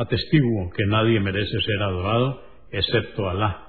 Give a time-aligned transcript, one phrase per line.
[0.00, 2.40] Atestiguo que nadie merece ser adorado
[2.72, 3.66] excepto Alá,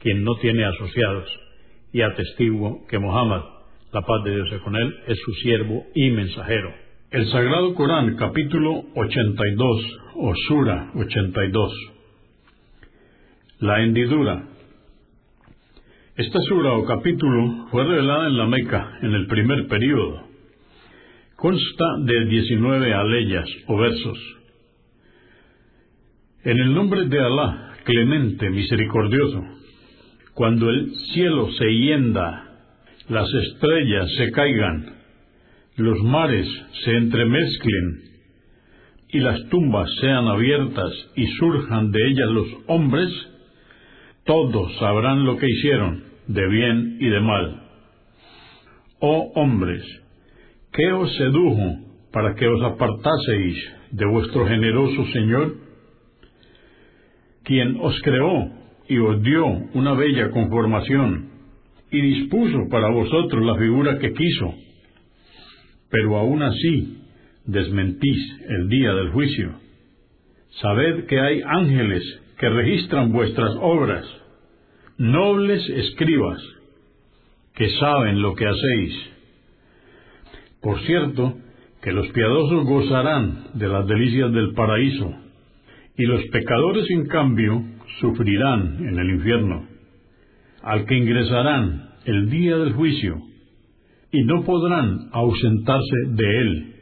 [0.00, 1.26] quien no tiene asociados,
[1.94, 3.40] y atestiguo que Muhammad,
[3.90, 6.74] la paz de Dios sea con él, es su siervo y mensajero.
[7.10, 11.72] El Sagrado Corán, capítulo 82, o Sura 82.
[13.60, 14.44] La hendidura.
[16.16, 20.20] Esta sura o capítulo fue revelada en la Meca en el primer período.
[21.36, 24.41] Consta de 19 aleyas o versos
[26.44, 29.44] en el nombre de Alá, clemente, misericordioso,
[30.34, 32.44] cuando el cielo se hienda,
[33.08, 34.96] las estrellas se caigan,
[35.76, 36.46] los mares
[36.84, 38.02] se entremezclen
[39.08, 43.10] y las tumbas sean abiertas y surjan de ellas los hombres,
[44.24, 47.62] todos sabrán lo que hicieron, de bien y de mal.
[49.00, 49.84] Oh hombres,
[50.72, 51.78] ¿qué os sedujo
[52.12, 55.71] para que os apartaseis de vuestro generoso Señor?
[57.44, 58.50] Quien os creó
[58.88, 61.30] y os dio una bella conformación
[61.90, 64.54] y dispuso para vosotros la figura que quiso,
[65.90, 66.98] pero aún así
[67.44, 69.54] desmentís el día del juicio.
[70.60, 72.02] Sabed que hay ángeles
[72.38, 74.04] que registran vuestras obras,
[74.98, 76.42] nobles escribas,
[77.54, 78.94] que saben lo que hacéis.
[80.60, 81.34] Por cierto,
[81.82, 85.12] que los piadosos gozarán de las delicias del paraíso,
[85.96, 87.62] y los pecadores, en cambio,
[88.00, 89.66] sufrirán en el infierno,
[90.62, 93.18] al que ingresarán el día del juicio,
[94.10, 96.74] y no podrán ausentarse de él.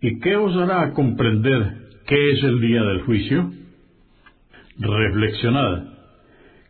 [0.00, 1.72] ¿Y qué os hará comprender
[2.06, 3.50] qué es el día del juicio?
[4.78, 5.84] Reflexionad.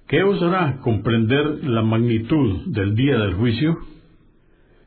[0.09, 3.77] ¿Qué os hará comprender la magnitud del día del juicio?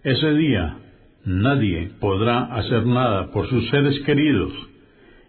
[0.03, 0.77] Ese día
[1.25, 4.68] nadie podrá hacer nada por sus seres queridos